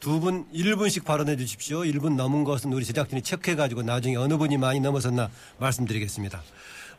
[0.00, 1.78] 두 분 1분씩 발언해 주십시오.
[1.80, 6.40] 1분 넘은 것은 우리 제작진이 체크해가지고 나중에 어느 분이 많이 넘어섰나 말씀드리겠습니다.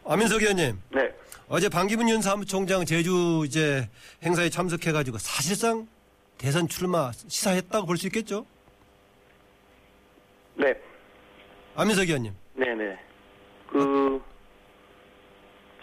[0.05, 0.77] 안민석 의원님.
[0.93, 1.09] 네.
[1.47, 3.87] 어제 반기문 전 사무총장 제주 이제
[4.23, 5.87] 행사에 참석해가지고 사실상
[6.37, 8.45] 대선 출마 시사했다고 볼 수 있겠죠?
[10.55, 10.73] 네.
[11.75, 12.33] 안민석 의원님.
[12.55, 12.97] 네네.
[13.69, 14.21] 그,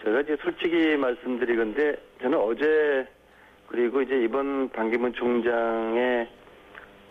[0.03, 3.07] 제가 이제 솔직히 말씀드리건데, 저는 어제,
[3.67, 6.29] 그리고 이제 이번 반기문 총장의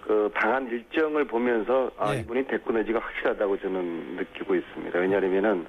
[0.07, 2.21] 그 방한 일정을 보면서, 아, 네.
[2.21, 4.99] 이분이 대권 의지가 확실하다고 저는 느끼고 있습니다.
[5.01, 5.67] 왜냐하면은,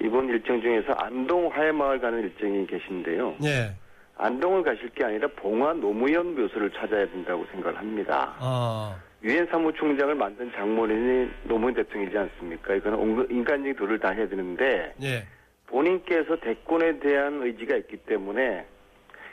[0.00, 3.34] 이번 일정 중에서 안동 화해마을 가는 일정이 계신데요.
[3.44, 3.72] 예.
[4.18, 8.34] 안동을 가실 게 아니라 봉화 노무현 묘소를 찾아야 된다고 생각을 합니다.
[8.38, 12.74] 아, 유엔 사무총장을 만든 장모님이 노무현 대통령이지 않습니까?
[12.74, 15.24] 이거는 온- 인간적인 도를 다 해야 되는데 예.
[15.66, 18.64] 본인께서 대권에 대한 의지가 있기 때문에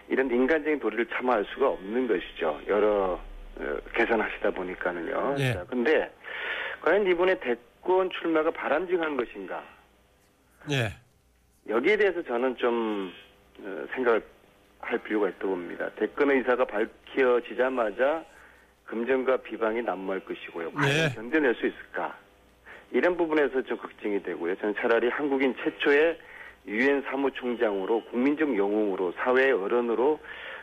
[0.08, 2.59] 이런 인간적인 도리를 참아할 수가 없는 것이죠.
[2.67, 3.28] 여러 어,
[3.93, 5.35] 계산하시다 보니까는요.
[5.39, 5.53] 예.
[5.53, 6.11] 자, 근데
[6.81, 9.63] 과연 이번에 대권 출마가 바람직한 것인가?
[10.71, 10.93] 예.
[11.67, 13.11] 여기에 대해서 저는 좀
[13.61, 14.21] 어, 생각을
[14.80, 15.89] 할 필요가 있다고 봅니다.
[15.97, 18.23] 대권 의사가 밝혀지자마자
[18.85, 20.71] 금전과 비방이 난무할 것이고요.
[20.71, 21.15] 과연 네.
[21.15, 22.17] 견뎌낼 수 있을까?
[22.91, 24.55] 이런 부분에서 좀 걱정이 되고요.
[24.55, 26.17] 저는 차라리 한국인 최초의
[26.67, 30.19] 유엔 사무총장으로 국민적 영웅으로 사회의 어른으로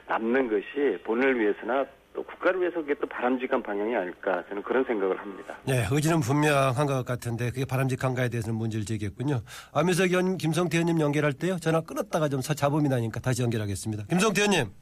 [0.09, 1.87] 남는 것이 본인을 위해서나
[2.17, 5.55] 또 국가를 위해서 그게 또 바람직한 방향이 아닐까 저는 그런 생각을 합니다.
[5.69, 9.43] 예, 의지는 분명한 것 같은데 그게 바람직한가에 대해서는 문제를 제기했군요.
[9.73, 11.59] 안민석 의원님, 김성태 의원님 연결할 때요.
[11.59, 14.05] 전화 끊었다가 좀 사- 잡음이 나니까 다시 연결하겠습니다.
[14.09, 14.73] 김성태 의원님.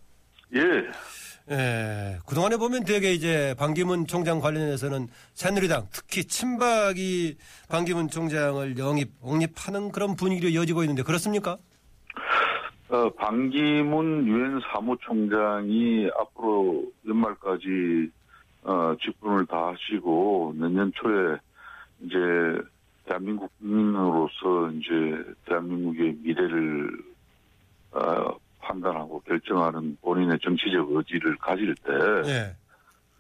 [0.55, 0.61] 예,
[1.51, 7.37] 예, 그동안에 보면 되게 이제 반기문 총장 관련해서는 새누리당 특히 친박이
[7.69, 11.59] 반기문 총장을 영입, 옹립하는 그런 분위기로 이어지고 있는데 그렇습니까?
[12.91, 18.11] 어, 반기문 유엔 사무총장이 앞으로 연말까지
[18.65, 21.37] 어, 직분을 다 하시고 내년 초에
[22.01, 22.17] 이제
[23.07, 26.91] 대한민국 국민으로서 이제 대한민국의 미래를
[27.93, 31.93] 어, 판단하고 결정하는 본인의 정치적 의지를 가질 때
[32.27, 32.57] 예,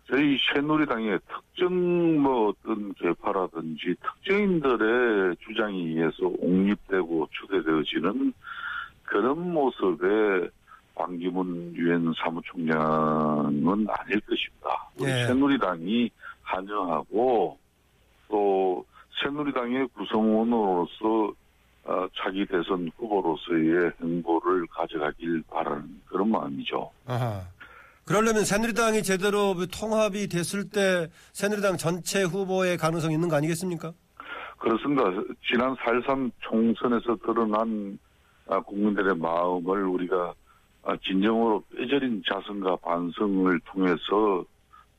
[0.08, 8.32] 저희 새누리당의 특정 뭐 어떤 계파라든지 특정인들의 주장에 의해서 옹립되고 추대되어지는
[9.04, 10.50] 그런 모습의
[10.94, 14.88] 반기문 유엔 사무총장은 아닐 것입니다.
[14.98, 15.26] 우리 예.
[15.26, 16.10] 새누리당이
[16.42, 17.58] 환영하고
[18.28, 18.84] 또
[19.22, 21.32] 새누리당의 구성원으로서
[21.86, 26.90] 어, 차기 대선 후보로서의 행보를 가져가길 바라는 그런 마음이죠.
[27.06, 27.42] 아하.
[28.06, 33.92] 그러려면 새누리당이 제대로 통합이 됐을 때 새누리당 전체 후보의 가능성이 있는 거 아니겠습니까?
[34.58, 35.04] 그렇습니다.
[35.46, 38.03] 지난 4.13 총선에서 드러난 아,
[38.46, 40.34] 국민들의 마음을 우리가
[40.84, 44.44] 아, 진정으로 뼈저린 자성과 반성을 통해서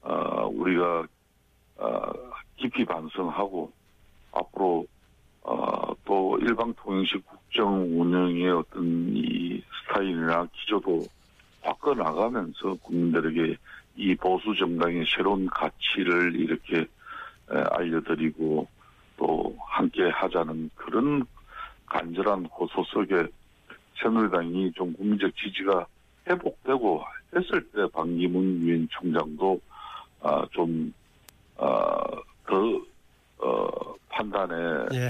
[0.02, 1.06] 아, 우리가
[1.78, 2.12] 아,
[2.58, 3.72] 깊이 반성하고
[4.32, 4.88] 앞으로
[5.44, 11.06] 아, 또 일방통행식 국정 운영의 어떤 이 스타일이나 기조도
[11.62, 13.56] 바꿔나가면서 국민들에게
[13.98, 18.68] 이 보수 정당의 새로운 가치를 이렇게 에, 알려드리고
[19.18, 21.26] 또 함께 하자는 그런
[21.88, 23.28] 간절한 호소 속에
[24.02, 25.86] 새누리당이 좀 국민적 지지가
[26.28, 27.04] 회복되고
[27.36, 29.60] 했을 때 반기문 유엔 총장도
[30.22, 30.94] 아, 좀,
[31.58, 32.02] 아,
[32.48, 32.82] 더,
[33.38, 35.10] 어, 판단의 예.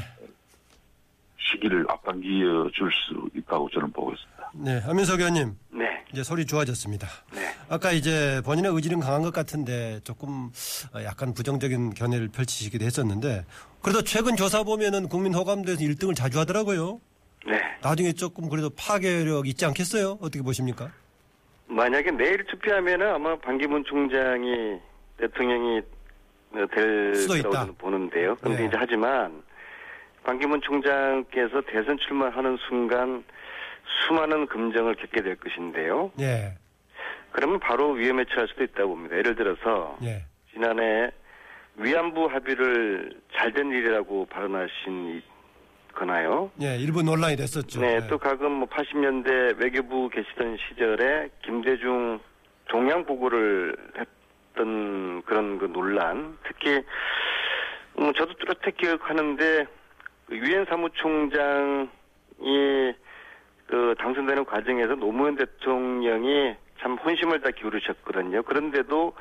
[1.51, 4.51] 시기를 앞당겨 줄 수 있다고 저는 보고 있습니다.
[4.55, 5.55] 네, 안민석 의원님.
[5.71, 5.85] 네.
[6.11, 7.07] 이제 소리 좋아졌습니다.
[7.33, 7.41] 네.
[7.69, 10.49] 아까 이제 본인의 의지는 강한 것 같은데 조금
[10.93, 13.45] 어, 약간 부정적인 견해를 펼치시기도 했었는데
[13.81, 16.99] 그래도 최근 조사 보면은 국민 호감도에서 1등을 자주 하더라고요.
[17.47, 17.59] 네.
[17.81, 20.17] 나중에 조금 그래도 파괴력 있지 않겠어요?
[20.21, 20.89] 어떻게 보십니까?
[21.67, 24.79] 만약에 내일 투표하면은 아마 반기문 총장이
[25.17, 25.79] 대통령이
[26.53, 27.67] 어, 될 수도 있다.
[27.77, 28.35] 보는데요.
[28.39, 28.67] 그런데 네.
[28.67, 29.43] 이제 하지만
[30.25, 33.23] 반기문 총장께서 대선 출마하는 순간
[34.07, 36.11] 수많은 금정을 겪게 될 것인데요.
[36.19, 36.53] 예,
[37.31, 39.17] 그러면 바로 위험에 처할 수도 있다고 봅니다.
[39.17, 41.11] 예를 들어서 예, 지난해
[41.77, 45.21] 위안부 합의를 잘된 일이라고 발언하신 이-
[45.93, 46.51] 거나요?
[46.61, 47.79] 예, 일부 논란이 됐었죠.
[47.79, 48.07] 네, 예.
[48.07, 52.19] 또 가끔 뭐 80년대 외교부 계시던 시절에 김대중
[52.67, 54.07] 동양 보고를 했,
[54.57, 56.81] 있었던 그런 그 논란, 특히
[57.99, 59.69] 음, 저도 뚜렷하게 기억하는데 그
[60.31, 61.87] 유엔 사무총장이
[63.67, 68.43] 그 당선되는 과정에서 노무현 대통령이 참 혼심을 다 기울이셨거든요.
[68.43, 69.13] 그런데도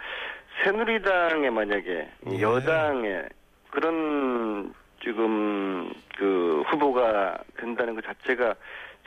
[0.63, 2.41] 새누리당에 만약에 예.
[2.41, 3.23] 여당에
[3.71, 4.73] 그런
[5.03, 8.55] 지금 그 후보가 된다는 것 자체가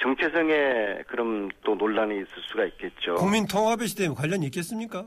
[0.01, 3.15] 정체성에 그럼 또 논란이 있을 수가 있겠죠.
[3.15, 5.05] 국민 통합의 시대에 관련이 있겠습니까?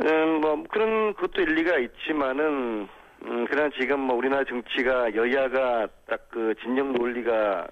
[0.00, 2.88] 음, 뭐 그런 것도 일리가 있지만은
[3.24, 7.66] 음, 그러나 지금 뭐 우리나라 정치가 여야가 딱 그 진영 논리가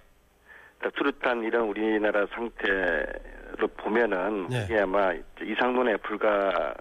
[0.83, 4.65] 딱 뚜렷한 이런 우리나라 상태로 보면은 네.
[4.65, 6.75] 이게 아마 이상론에 불과할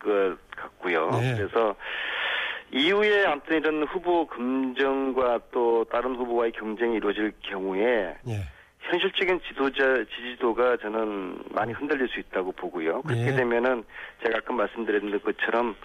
[0.00, 1.10] 것 같고요.
[1.10, 1.36] 네.
[1.36, 1.76] 그래서
[2.72, 8.44] 이후에 아무튼 이런 후보 금정과 또 다른 후보와의 경쟁이 이루어질 경우에 예.
[8.80, 13.02] 현실적인 지도자 지지도가 저는 많이 흔들릴 수 있다고 보고요.
[13.02, 13.36] 그렇게 예.
[13.36, 13.84] 되면은
[14.24, 15.76] 제가 아까 말씀드렸던 것처럼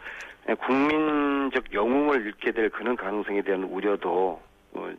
[0.54, 4.40] 국민적 영웅을 잃게 될 그런 가능성에 대한 우려도
[4.74, 4.90] 어,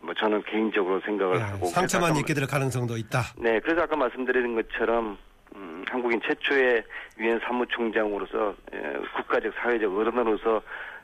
[0.00, 3.22] 뭐 저는 개인적으로 생각을 예, 하고 상처만 입게 될 가능성도 있다.
[3.38, 5.18] 네, 그래서 아까 말씀드린 것처럼
[5.56, 6.84] 음, 한국인 최초의
[7.18, 8.78] 유엔 사무총장으로서 에,
[9.16, 10.60] 국가적 사회적 어른으로서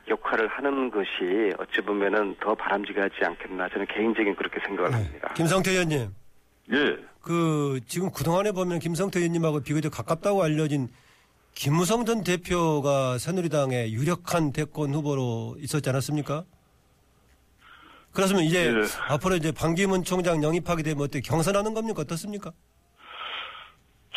[0.07, 4.97] 역할을 하는 것이 어찌 보면은 더 바람직하지 않겠나 저는 개인적인 그렇게 생각을 네.
[4.97, 5.33] 합니다.
[5.35, 6.09] 김성태 의원님,
[6.73, 6.97] 예.
[7.21, 10.89] 그 지금 그동안에 보면 김성태 의원님하고 비교적 가깝다고 알려진
[11.53, 16.43] 김무성 전 대표가 새누리당의 유력한 대권 후보로 있었지 않았습니까?
[18.13, 18.73] 그렇으면 이제 예.
[19.13, 22.01] 앞으로 이제 반기문 총장 영입하게 되면 어떻게 경선하는 겁니까?
[22.01, 22.51] 어떻습니까?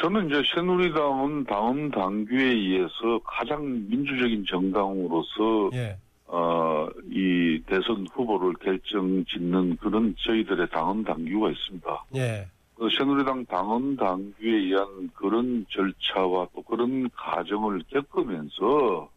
[0.01, 5.97] 저는 이제 새누리당은 다음 당규에 의해서 가장 민주적인 정당으로서 예.
[6.27, 12.05] 어, 이 대선 후보를 결정 짓는 그런 저희들의 당헌 당규가 있습니다.
[12.17, 12.49] 예.
[12.77, 19.09] 그 새누리당 당헌 당규에 의한 그런 절차와 또 그런 과정을 겪으면서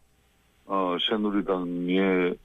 [0.66, 2.36] 어, 새누리당의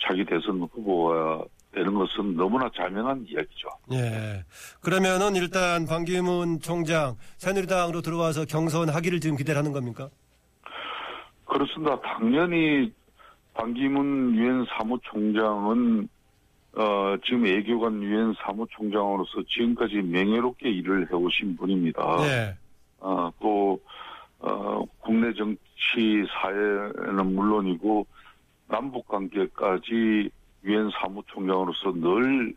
[0.00, 3.68] 자기 대선 후보가 되는 것은 너무나 자명한 이야기죠.
[3.92, 4.44] 예.
[4.80, 10.08] 그러면은 일단 반기문 총장 새누리당으로 들어와서 경선하기를 지금 기대를 하는 겁니까?
[11.46, 12.00] 그렇습니다.
[12.00, 12.92] 당연히
[13.54, 16.08] 반기문 유엔 사무총장은
[16.76, 22.02] 어, 지금 애교관 유엔 사무총장으로서 지금까지 명예롭게 일을 해오신 분입니다.
[22.26, 22.56] 예.
[23.00, 23.80] 어, 또
[24.38, 28.06] 어, 국내 정치 사회는 물론이고
[28.68, 30.30] 남북 관계까지
[30.64, 32.54] 유엔 사무총장으로서 늘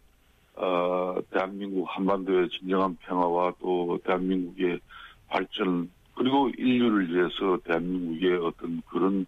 [0.55, 4.79] 어, 대한민국 한반도의 진정한 평화와 또 대한민국의
[5.27, 9.25] 발전 그리고 인류를 위해서 대한민국의 어떤 그런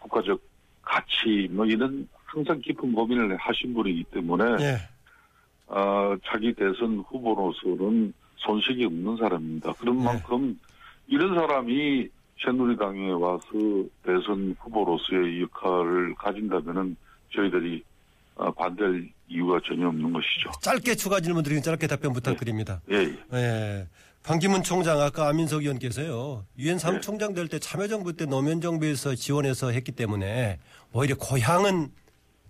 [0.00, 0.38] 국가적
[0.82, 2.06] 가치 뭐 이런
[2.36, 4.76] 항상 깊은 고민을 하신 분이기 때문에 예.
[5.68, 9.72] 어, 자기 대선 후보로서는 손색이 없는 사람입니다.
[9.72, 10.04] 그런 네.
[10.04, 10.58] 만큼
[11.08, 12.08] 이런 사람이
[12.44, 13.48] 새누리당에 와서
[14.02, 16.94] 대선 후보로서의 역할을 가진다면은
[17.34, 17.82] 저희들이
[18.34, 20.50] 어, 반대할 이유가 전혀 없는 것이죠.
[20.60, 22.82] 짧게 추가 질문 드리면 짧게 답변 부탁드립니다.
[22.90, 23.16] 예, 예.
[23.32, 23.86] 예.
[24.22, 26.44] 반기문 총장 아까 안민석 의원께서요.
[26.58, 30.58] 유엔 사무총장 될 때 참여정부 때 노무현 정부에서 지원해서 했기 때문에
[30.92, 31.88] 오히려 고향은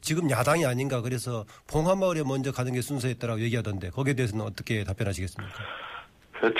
[0.06, 5.52] 지금 야당이 아닌가 그래서 봉화마을에 먼저 가는 게 순서였다라고 얘기하던데 거기에 대해서는 어떻게 답변하시겠습니까?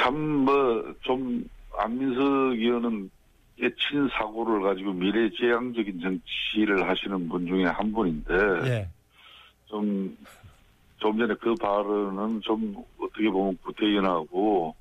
[0.01, 1.49] 참, 뭐, 좀,
[1.79, 3.09] 안민석 의원은
[3.57, 8.89] 깨친 사고를 가지고 미래지향적인 정치를 하시는 분 중에 한 분인데, 예.
[9.67, 10.17] 좀,
[10.97, 14.75] 좀 전에 그 발언은 좀 어떻게 보면 구태연하고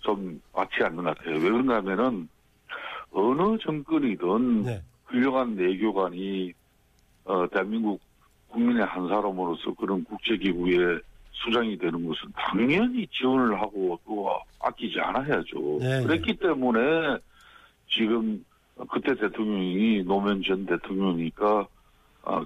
[0.00, 1.34] 좀 맞지 않는 것 같아요.
[1.36, 2.28] 왜 그런가 하면은
[3.12, 4.82] 어느 정권이든 네.
[5.04, 6.52] 훌륭한 내교관이
[7.30, 8.00] 어, 대한민국
[8.48, 11.00] 국민의 한 사람으로서 그런 국제기구의
[11.32, 14.28] 수장이 되는 것은 당연히 지원을 하고 또
[14.60, 15.78] 아끼지 않아야죠.
[15.80, 17.18] 네, 그랬기 때문에
[17.88, 18.44] 지금
[18.90, 21.66] 그때 대통령이 노무현 전 대통령이니까
[22.24, 22.44] 아,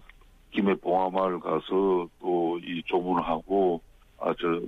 [0.53, 3.81] 김해 봉화마을 가서 또 이 조문하고
[4.21, 4.61] 아저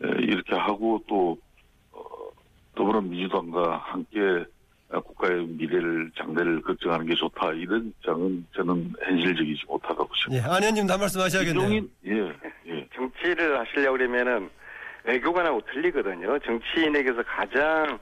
[0.00, 1.36] 이렇게 하고 또
[1.92, 2.00] 어,
[2.76, 4.18] 더불어민주당과 함께
[4.90, 10.30] 국가의 미래를 장래를 걱정하는 게 좋다 이런 입장은 저는 현실적이지 못하다고 예.
[10.40, 10.54] 생각합니다.
[10.56, 11.62] 안 의원님 다 말씀 하셔야겠네요.
[11.62, 12.88] 이종인 예 예.
[12.94, 14.48] 정치를 하시려고 그러면은
[15.04, 16.38] 외교관하고 틀리거든요.
[16.40, 17.98] 정치인에게서 가장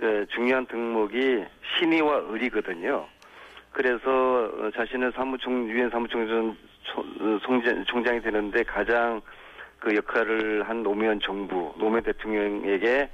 [0.00, 1.44] 어, 중요한 덕목이
[1.78, 3.06] 신의와 의리거든요.
[3.70, 9.20] 그래서 어, 자신은 사무총 유엔 사무총장 총- 어, 총장- 총장이 되는데 가장
[9.78, 13.08] 그 역할을 한 노무현 정부, 노무현 대통령에게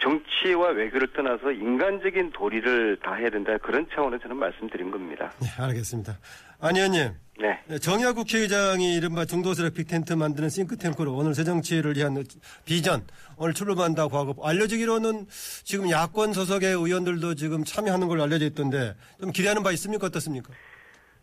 [0.00, 5.32] 정치와 외교를 떠나서 인간적인 도리를 다해야 된다 그런 차원에서 저는 말씀드린 겁니다.
[5.40, 6.18] 네, 알겠습니다.
[6.60, 7.12] 안 의원님.
[7.40, 7.60] 네.
[7.66, 12.22] 네, 정야 국회의장이 이른바 중도세력 빅텐트 만드는 싱크탱크로 오늘 새정치를 위한
[12.64, 13.02] 비전
[13.36, 15.26] 오늘 출범한다고 하고 알려지기로는
[15.64, 20.52] 지금 야권 소속의 의원들도 지금 참여하는 걸로 알려져 있던데 좀 기대하는 바 있습니까 어떻습니까?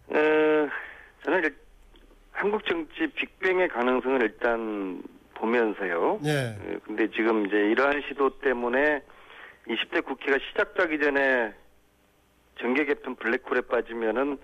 [0.08, 0.14] 어,
[1.24, 1.56] 저는 일-
[2.34, 5.02] 한국 정치 빅뱅의 가능성을 일단
[5.42, 6.20] 보면서요.
[6.24, 6.56] 예.
[6.60, 9.02] 어, 근데 지금 이제 이러한 시도 때문에
[9.68, 11.54] 20대 국회가 시작되기 전에
[12.60, 14.38] 정계 개편 블랙홀에 빠지면은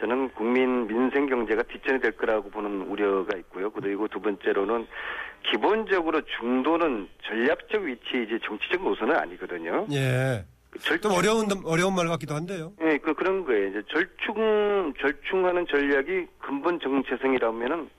[0.00, 3.70] 저는 국민 민생 경제가 뒷전이 될 거라고 보는 우려가 있고요.
[3.70, 4.86] 그리고 두 번째로는
[5.50, 9.86] 기본적으로 중도는 전략적 위치이지 정치적 노선은 아니거든요.
[9.92, 10.44] 예.
[10.80, 12.72] 절, 좀 어려운 어려운 말 같기도 한데요.
[12.82, 13.68] 예, 그 그런 거예요.
[13.68, 17.90] 이제 절충 절충하는 전략이 근본 정체성이라면은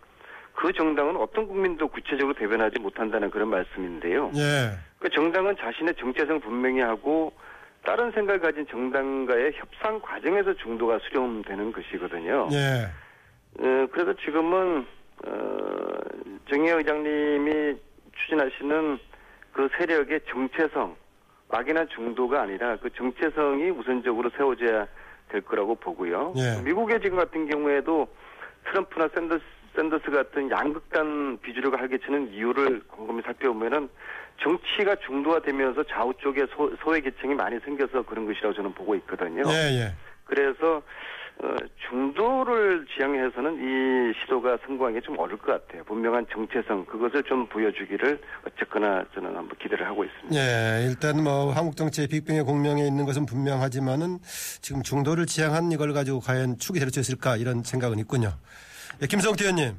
[0.62, 4.32] 그 정당은 어떤 국민도 구체적으로 대변하지 못한다는 그런 말씀인데요.
[4.36, 4.77] 예.
[5.00, 7.34] 그 정당은 자신의 정체성을 분명히 하고
[7.84, 12.48] 다른 생각을 가진 정당과의 협상 과정에서 중도가 수렴되는 것이거든요.
[12.51, 12.86] 예.
[13.60, 14.86] 어, 그래서 지금은
[15.25, 15.98] 어,
[16.48, 17.77] 정의회 의장님이
[18.18, 19.00] 추진하시는
[19.53, 20.96] 그 세력의 정체성,
[21.50, 24.86] 막연한 중도가 아니라 그 정체성이 우선적으로 세워져야
[25.30, 26.36] 될 거라고 보고요.
[26.38, 26.62] 예.
[26.63, 28.08] 미국의 지금 같은 경우에도
[28.65, 29.41] 트럼프나 샌더스,
[29.75, 33.90] 샌더스 같은 양극단 비주류가 활개치는 이유를 곰곰이 살펴보면은
[34.42, 39.44] 정치가 중도화되면서 좌우 쪽에 소, 소외 계층이 많이 생겨서 그런 것이라고 저는 보고 있거든요.
[39.48, 39.94] 예, 예.
[40.25, 40.82] 그래서
[41.44, 41.56] 어,
[41.90, 45.84] 중도를 지향해서는 이 시도가 성공하기 좀 어려울 것 같아요.
[45.86, 50.36] 분명한 정체성 그것을 좀 보여주기를 어쨌거나 저는 한번 기대를 하고 있습니다.
[50.36, 54.20] 예, 일단 뭐 한국 정치의 빅뱅의 공명에 있는 것은 분명하지만은
[54.62, 58.30] 지금 중도를 지향한 이걸 가지고 과연 축이 될 수 있을까 이런 생각은 있군요.
[59.01, 59.77] 예, 김성태 의원님,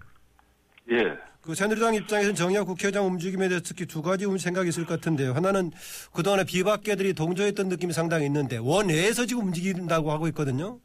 [0.90, 1.18] 예.
[1.42, 5.32] 그 새누리당 입장에서는 정의학 국회의장 움직임에 대해서 특히 두 가지 생각이 있을 것 같은데요.
[5.32, 5.72] 하나는
[6.12, 10.78] 그동안에 비박계들이 동조했던 느낌이 상당히 있는데 원내에서 지금 움직인다고 하고 있거든요.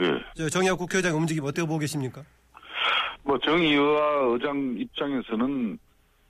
[0.00, 0.04] 예.
[0.34, 2.22] 저 정의학 국회의장 움직임 어떻게 보고 계십니까?
[3.22, 5.78] 뭐 정의와 의장 입장에서는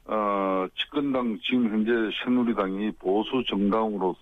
[0.06, 4.16] 어, 집권당 지금 현재 새누리당이 보수 정당으로서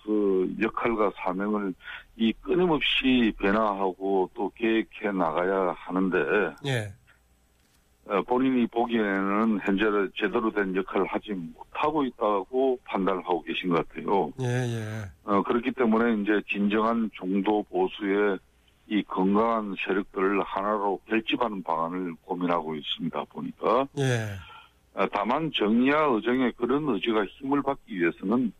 [0.61, 1.73] 역할과 사명을
[2.17, 6.19] 이 끊임없이 변화하고 또 계획해 나가야 하는데
[6.67, 6.93] 예, 어,
[8.27, 9.85] 본인이 보기에는 현재
[10.17, 14.33] 제대로 된 역할을 하지 못하고 있다고 판단을 하고 계신 것 같아요.
[14.41, 15.05] 예, 예.
[15.25, 18.39] 어, 그렇기 때문에 이제 진정한 중도 보수의
[18.89, 23.25] 이 건강한 세력들을 하나로 결집하는 방안을 고민하고 있습니다.
[23.25, 24.29] 보니까 예,
[24.95, 28.53] 어, 다만 정의와 의정의 그런 의지가 힘을 받기 위해서는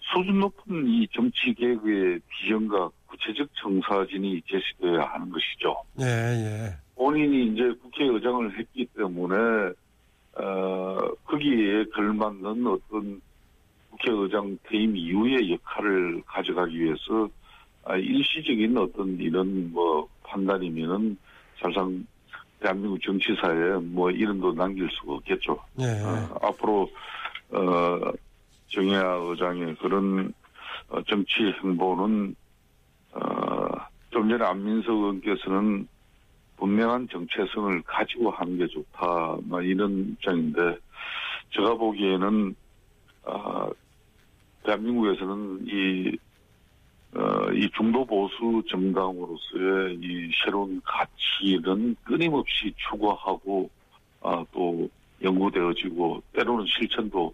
[0.00, 5.76] 수준 높은 이 정치 개혁의 비전과 구체적 정사진이 제시되어야 하는 것이죠.
[6.00, 6.87] 예, 예.
[6.98, 9.36] 본인이 이제 국회의장을 했기 때문에
[10.34, 13.20] 어, 거기에 걸맞는 어떤
[13.90, 17.28] 국회의장 퇴임 이후의 역할을 가져가기 위해서
[17.84, 21.16] 아, 일시적인 어떤 이런 뭐 판단이면은
[21.60, 22.04] 사실상
[22.60, 25.56] 대한민국 정치사에 뭐 이름도 남길 수가 없겠죠.
[25.80, 26.90] 예, 어, 앞으로
[27.50, 28.12] 어,
[28.66, 30.32] 정의아 의장의 그런
[30.88, 32.34] 어, 정치 행보는
[33.12, 33.68] 어,
[34.10, 35.86] 좀 전에 안민석 의원께서는
[36.58, 40.76] 분명한 정체성을 가지고 하는 게 좋다, 뭐 이런 입장인데
[41.50, 42.54] 제가 보기에는
[43.24, 43.68] 아,
[44.64, 46.16] 대한민국에서는 이
[47.14, 53.70] 어, 이 중도 보수 정당으로서의 이 새로운 가치는 끊임없이 추구하고
[54.20, 54.88] 아, 또
[55.22, 57.32] 연구되어지고 때로는 실천도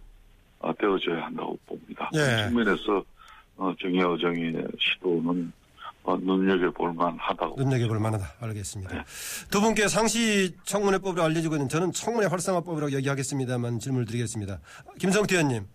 [0.61, 2.09] 아, 되어져야 한다고 봅니다.
[2.13, 2.19] 예.
[2.19, 3.03] 그 측면에서
[3.57, 5.51] 어, 정의 의정의 시도는
[6.05, 8.25] 어, 눈여겨볼 만하다고 눈여겨볼 만하다.
[8.39, 9.03] 알겠습니다.
[9.49, 14.59] 두 분께 상시 청문회법으로 알려지고 있는 저는 청문회 활성화법이라고 얘기하겠습니다만 질문을 드리겠습니다.
[14.99, 15.65] 김성태 의원님,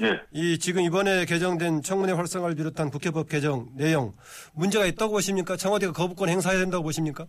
[0.00, 0.20] 예.
[0.32, 4.14] 이 지금 이번에 개정된 청문회 활성화를 비롯한 국회법 개정 내용
[4.54, 5.56] 문제가 있다고 보십니까?
[5.56, 7.26] 청와대가 거부권 행사해야 된다고 보십니까?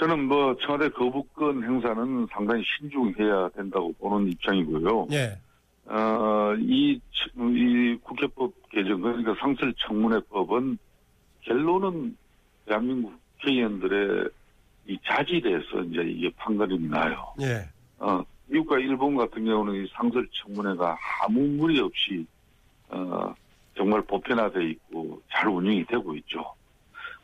[0.00, 5.08] 저는 뭐 청와대 거부권 행사는 상당히 신중해야 된다고 보는 입장이고요.
[5.12, 5.38] 예,
[5.86, 6.98] 어, 이,
[7.36, 10.78] 이 국회법 개정, 그러니까 상설 청문회법은
[11.42, 12.16] 결론은
[12.66, 14.28] 대한민국 국회의원들의
[14.88, 17.34] 이 자질에서 이제 이게 판가름이 나요.
[17.40, 17.68] 예,
[17.98, 22.26] 어, 미국과 일본 같은 경우는 이 상설 청문회가 아무 무리 없이,
[22.88, 23.34] 어,
[23.76, 26.54] 정말 보편화돼 있고 잘 운영이 되고 있죠.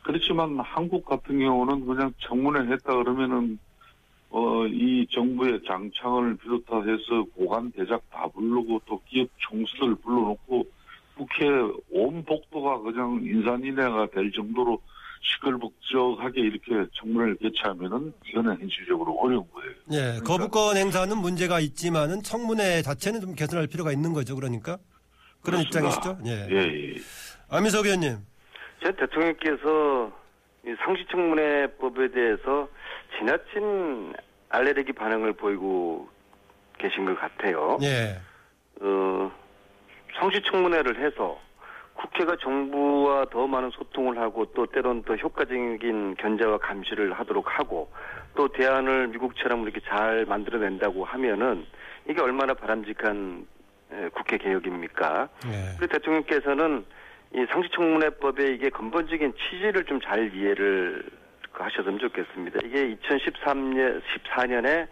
[0.03, 3.59] 그렇지만 한국 같은 경우는 그냥 청문회 했다 그러면은
[4.31, 10.65] 어, 이 정부의 장창을 비롯해서 고관 대작 다 부르고 또 기업 총수들 불러놓고
[11.19, 11.45] 국회
[11.91, 14.81] 온 복도가 그냥 인산인해가 될 정도로
[15.21, 19.73] 시끌벅적하게 이렇게 청문회를 개최하면은 이거는 현실적으로 어려운 거예요.
[19.91, 20.19] 예.
[20.21, 24.33] 거부권 행사는 문제가 있지만은 청문회 자체는 좀 개선할 필요가 있는 거죠.
[24.35, 24.77] 그러니까
[25.43, 25.89] 그런 그렇습니다.
[25.89, 26.17] 입장이시죠?
[26.25, 26.47] 예.
[26.55, 26.95] 예, 예.
[27.49, 28.17] 안민석 의원님,
[28.81, 30.11] 제 대통령께서
[30.65, 32.69] 이 상시청문회법에 대해서
[33.17, 34.13] 지나친
[34.47, 36.07] 알레르기 반응을 보이고
[36.77, 37.77] 계신 것 같아요.
[37.81, 38.17] 예.
[38.81, 39.29] 어,
[40.15, 41.39] 상시청문회를 해서
[41.93, 47.91] 국회가 정부와 더 많은 소통을 하고 또 때론 더 효과적인 견제와 감시를 하도록 하고
[48.35, 51.65] 또 대안을 미국처럼 이렇게 잘 만들어낸다고 하면은
[52.07, 53.45] 이게 얼마나 바람직한
[53.91, 55.27] 에, 국회 개혁입니까?
[55.47, 55.75] 예.
[55.77, 56.85] 그리고 대통령께서는
[57.35, 61.03] 이 상시청문회법의 이게 근본적인 취지를 좀 잘 이해를
[61.51, 62.59] 하셨으면 좋겠습니다.
[62.63, 64.87] 이게 2013년, 14년에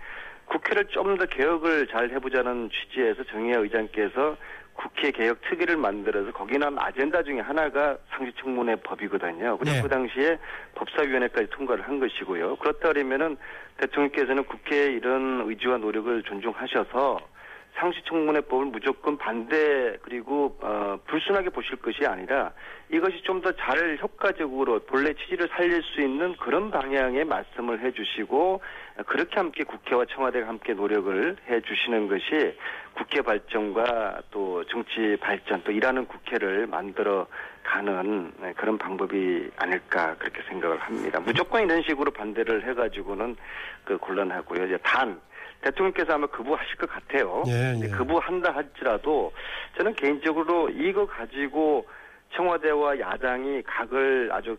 [0.45, 4.35] 국회를 좀 더 개혁을 잘 해보자는 취지에서 정의화 의장께서
[4.77, 9.57] 국회 개혁 특위를 만들어서 거기 난 아젠다 중에 하나가 상시청문회 법이거든요.
[9.57, 9.81] 그래서 네.
[9.81, 10.37] 그 당시에
[10.75, 12.57] 법사위원회까지 통과를 한 것이고요.
[12.57, 13.37] 그렇다 그러면은
[13.77, 17.19] 대통령께서는 국회의 이런 의지와 노력을 존중하셔서
[17.77, 22.51] 상시청문회법을 무조건 반대 그리고 어, 불순하게 보실 것이 아니라
[22.89, 28.61] 이것이 좀 더 잘 효과적으로 본래 취지를 살릴 수 있는 그런 방향의 말씀을 해주시고
[29.05, 32.57] 그렇게 함께 국회와 청와대가 함께 노력을 해주시는 것이
[32.93, 37.27] 국회 발전과 또 정치 발전 또 일하는 국회를 만들어
[37.63, 41.19] 가는 네, 그런 방법이 아닐까 그렇게 생각을 합니다.
[41.19, 43.35] 무조건 이런 식으로 반대를 해가지고는
[43.83, 44.65] 그 곤란하고요.
[44.65, 45.19] 이제 단
[45.61, 47.43] 대통령께서 아마 거부하실 것 같아요.
[47.47, 47.87] 예, 예.
[47.89, 49.33] 거부한다 할지라도
[49.77, 51.85] 저는 개인적으로 이거 가지고
[52.35, 54.57] 청와대와 야당이 각을 아주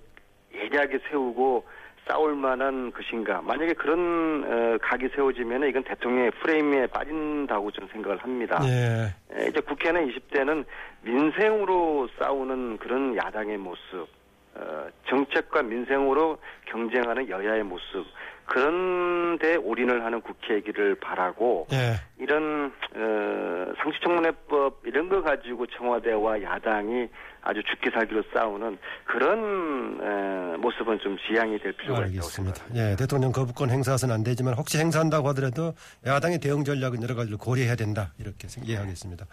[0.55, 1.65] 예리하게 세우고
[2.09, 3.43] 싸울 만한 것인가.
[3.43, 8.59] 만약에 그런 어, 각이 세워지면 이건 대통령의 프레임에 빠진다고 저는 생각을 합니다.
[8.65, 9.15] 예.
[9.35, 10.65] 에, 이제 국회는 20대는
[11.03, 14.09] 민생으로 싸우는 그런 야당의 모습,
[14.55, 18.07] 어, 정책과 민생으로 경쟁하는 여야의 모습,
[18.49, 21.95] 그런 데 올인을 하는 국회이기를 바라고, 예.
[22.19, 27.09] 이런, 어, 상시청문회법 이런 거 가지고 청와대와 야당이
[27.43, 32.07] 아주 죽기 살기로 싸우는 그런 에, 모습은 좀 지양이 될 필요가.
[32.07, 32.65] 생각합니다.
[32.75, 35.73] 예, 대통령 거부권 행사해서는 안 되지만 혹시 행사한다고 하더라도
[36.07, 39.27] 야당의 대응 전략은 여러 가지를 고려해야 된다 이렇게 생- 이해하겠습니다.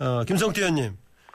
[0.00, 0.92] 어, 김성태 의원님,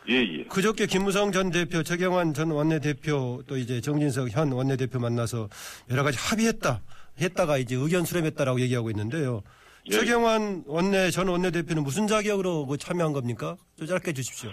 [0.10, 0.44] 예, 예.
[0.46, 5.50] 그저께 김무성 전 대표, 최경환 전 원내대표 또 이제 정진석 현 원내대표 만나서
[5.90, 6.82] 여러 가지 합의했다,
[7.20, 9.42] 했다가 이제 의견 수렴했다라고 얘기하고 있는데요.
[9.88, 9.92] 예.
[9.92, 13.58] 최경환 원내 전 원내대표는 무슨 자격으로 그 참여한 겁니까?
[13.78, 14.50] 좀 짧게 해주십시오.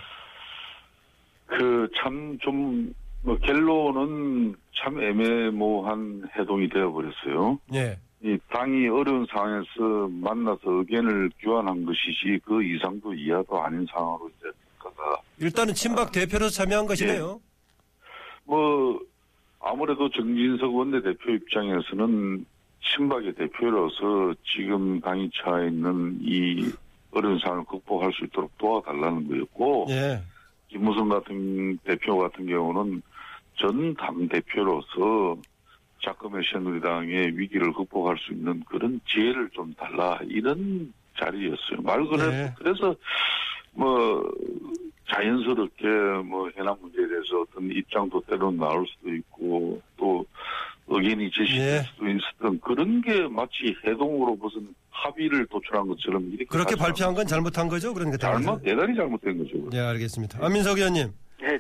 [1.49, 2.93] 그 참 좀
[3.25, 7.57] 뭐 결론은 참 애매모호한 해동이 되어버렸어요.
[7.75, 14.49] 예, 이 당이 어려운 상황에서 만나서 의견을 교환한 것이지 그 이상도 이하도 아닌 상황으로 이제
[14.83, 17.41] 가가 일단은 친박 대표로서 참여한 것이네요.
[18.45, 19.01] 뭐
[19.61, 22.45] 아무래도 정진석 원내대표 입장에서는
[22.85, 26.71] 친박의 대표로서 지금 당이 처해 있는 이
[27.13, 30.21] 어려운 상황을 극복할 수 있도록 도와달라는 거였고 예,
[30.69, 33.03] 김무성 같은 대표 같은 경우는
[33.57, 35.37] 전 당 대표로서
[36.03, 41.83] 자금의 새누리당의 위기를 극복할 수 있는 그런 지혜를 좀 달라 이런 자리였어요.
[41.83, 42.55] 말 그래 네.
[42.59, 42.97] 그래서
[43.73, 44.23] 뭐
[45.13, 45.87] 자연스럽게
[46.25, 50.25] 뭐 해남 문제에 대해서 어떤 입장도 때론 나올 수도 있고 또
[50.89, 51.83] 의견이 제시될 네.
[51.83, 57.69] 수도 있었던 그런 게 마치 해동으로 무슨 합의를 도출한 것처럼 이렇게 그렇게 발표한 건 잘못한
[57.69, 57.93] 거죠?
[57.95, 59.71] 그러니까 잘못 대단히 잘못된 거죠.
[59.71, 60.45] 네, 알겠습니다.
[60.45, 61.09] 안민석 의원님.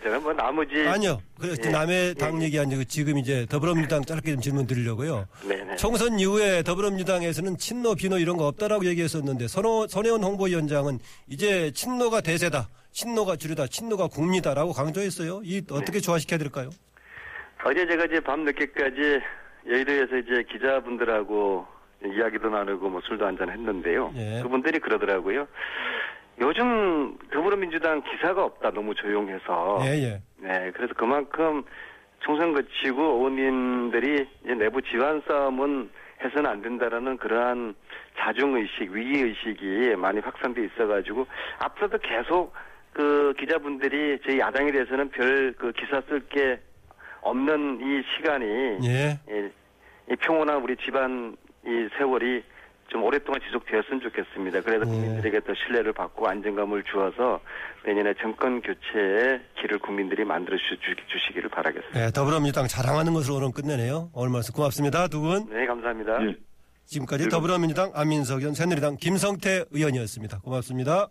[0.02, 0.86] 예, 저는 뭐 나머지.
[0.86, 1.20] 아니요.
[1.40, 1.70] 그 예.
[1.70, 5.26] 남의 당 예, 얘기 아니고 지금 이제 더불어민주당 짧게 좀 질문 드리려고요.
[5.48, 5.76] 네네.
[5.76, 12.68] 총선 이후에 더불어민주당에서는 친노, 비노 이런 거 없다라고 얘기했었는데 선호, 선혜원 홍보위원장은 이제 친노가 대세다.
[12.90, 13.68] 친노가 주류다.
[13.68, 15.40] 친노가 국리다라고 강조했어요.
[15.44, 16.70] 이 어떻게 조화시켜야 될까요?
[17.64, 19.20] 어제 제가 이제 밤 늦게까지
[19.70, 21.64] 여의도에서 이제 기자분들하고
[22.04, 24.12] 이야기도 나누고 뭐 술도 한잔 했는데요.
[24.16, 24.40] 예.
[24.42, 25.46] 그분들이 그러더라고요.
[26.40, 28.70] 요즘 더불어민주당 기사가 없다.
[28.70, 29.80] 너무 조용해서.
[29.82, 30.22] 예, 예.
[30.38, 31.62] 네, 그래서 그만큼
[32.20, 35.90] 총선 거치고 의원님들이 이제 내부 지원 싸움은
[36.24, 37.74] 해서는 안 된다라는 그러한
[38.18, 41.26] 자중의식, 위기의식이 많이 확산돼 있어가지고
[41.58, 42.52] 앞으로도 계속
[42.92, 46.60] 그 기자분들이 저희 야당에 대해서는 별 그 기사 쓸 게
[47.22, 48.44] 없는 이 시간이
[48.86, 49.18] 예.
[49.28, 49.48] 이,
[50.12, 52.42] 이 평온한 우리 집안 이 세월이
[52.92, 54.60] 좀 오랫동안 지속되었으면 좋겠습니다.
[54.60, 54.90] 그래서 네.
[54.90, 57.40] 국민들에게 더 신뢰를 받고 안정감을 주어서
[57.86, 61.98] 내년에 정권 교체의 길을 국민들이 만들어 주, 시기를 바라겠습니다.
[61.98, 64.10] 네, 더불어민주당 자랑하는 것으로 오늘 끝내네요.
[64.12, 65.08] 오늘 말씀 고맙습니다.
[65.08, 65.48] 두 분.
[65.48, 66.22] 네, 감사합니다.
[66.26, 66.36] 예.
[66.84, 70.40] 지금까지 더불어민주당 안민석 의원, 새누리당 김성태 의원이었습니다.
[70.40, 71.08] 고맙습니다.